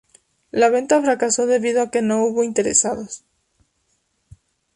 [0.49, 3.23] La venta fracasó debido a que no hubo interesados.